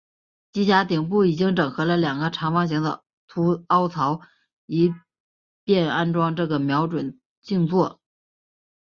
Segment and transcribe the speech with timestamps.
[0.51, 3.03] 机匣顶部已经整合了两个长方形的
[3.67, 4.19] 凹槽
[4.65, 4.91] 以
[5.63, 8.01] 便安装这个瞄准镜座。